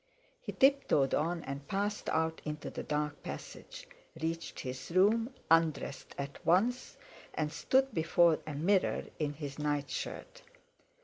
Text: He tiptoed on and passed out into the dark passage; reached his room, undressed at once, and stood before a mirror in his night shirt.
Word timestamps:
He 0.41 0.51
tiptoed 0.53 1.13
on 1.13 1.43
and 1.43 1.67
passed 1.67 2.09
out 2.09 2.41
into 2.43 2.71
the 2.71 2.81
dark 2.81 3.21
passage; 3.21 3.87
reached 4.19 4.61
his 4.61 4.89
room, 4.89 5.31
undressed 5.51 6.15
at 6.17 6.43
once, 6.43 6.97
and 7.35 7.51
stood 7.53 7.93
before 7.93 8.39
a 8.47 8.55
mirror 8.55 9.03
in 9.19 9.33
his 9.33 9.59
night 9.59 9.91
shirt. 9.91 10.41